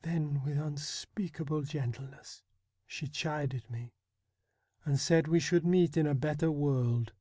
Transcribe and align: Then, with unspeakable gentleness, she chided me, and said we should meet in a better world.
Then, 0.00 0.42
with 0.42 0.56
unspeakable 0.56 1.64
gentleness, 1.64 2.42
she 2.86 3.08
chided 3.08 3.68
me, 3.68 3.92
and 4.86 4.98
said 4.98 5.28
we 5.28 5.38
should 5.38 5.66
meet 5.66 5.98
in 5.98 6.06
a 6.06 6.14
better 6.14 6.50
world. 6.50 7.12